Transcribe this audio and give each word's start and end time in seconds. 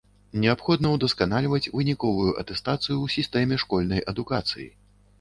Неабходна 0.45 0.93
удасканальваць 0.97 1.69
выніковую 1.75 2.31
атэстацыю 2.45 2.97
ў 3.05 3.17
сістэме 3.19 3.63
школьнай 3.69 4.07
адукацыі. 4.15 4.69